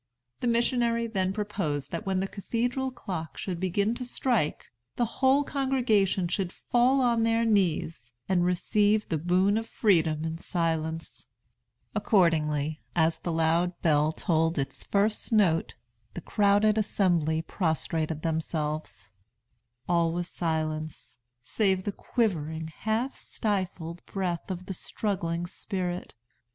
The 0.39 0.47
missionary 0.47 1.05
then 1.05 1.31
proposed 1.31 1.91
that 1.91 2.07
when 2.07 2.21
the 2.21 2.27
cathedral 2.27 2.89
clock 2.89 3.37
should 3.37 3.59
begin 3.59 3.93
to 3.93 4.03
strike, 4.03 4.71
the 4.95 5.05
whole 5.05 5.43
congregation 5.43 6.27
should 6.27 6.51
fall 6.51 7.01
on 7.01 7.21
their 7.21 7.45
knees, 7.45 8.11
and 8.27 8.43
receive 8.43 9.07
the 9.09 9.19
boon 9.19 9.59
of 9.59 9.67
freedom 9.67 10.25
in 10.25 10.39
silence. 10.39 11.27
Accordingly, 11.93 12.81
as 12.95 13.19
the 13.19 13.31
loud 13.31 13.79
bell 13.83 14.11
tolled 14.11 14.57
its 14.57 14.83
first 14.83 15.31
note, 15.31 15.75
the 16.15 16.21
crowded 16.21 16.79
assembly 16.79 17.43
prostrated 17.43 18.23
themselves. 18.23 19.11
All 19.87 20.11
was 20.13 20.27
silence, 20.27 21.19
save 21.43 21.83
the 21.83 21.91
quivering, 21.91 22.69
half 22.69 23.15
stifled 23.15 24.03
breath 24.07 24.49
of 24.49 24.65
the 24.65 24.73
struggling 24.73 25.45
spirit. 25.45 26.15